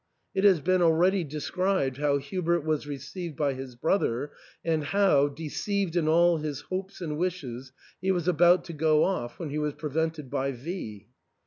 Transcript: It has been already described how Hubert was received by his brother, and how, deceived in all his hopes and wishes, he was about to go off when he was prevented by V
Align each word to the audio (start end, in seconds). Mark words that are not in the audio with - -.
It 0.33 0.43
has 0.45 0.61
been 0.61 0.81
already 0.81 1.23
described 1.23 1.97
how 1.97 2.17
Hubert 2.17 2.61
was 2.65 2.87
received 2.87 3.35
by 3.37 3.53
his 3.53 3.75
brother, 3.75 4.31
and 4.65 4.83
how, 4.83 5.27
deceived 5.27 5.95
in 5.95 6.07
all 6.07 6.37
his 6.37 6.61
hopes 6.61 7.01
and 7.01 7.19
wishes, 7.19 7.71
he 8.01 8.09
was 8.11 8.27
about 8.27 8.63
to 8.63 8.73
go 8.73 9.03
off 9.03 9.37
when 9.37 9.51
he 9.51 9.59
was 9.59 9.75
prevented 9.75 10.31
by 10.31 10.53
V 10.53 11.05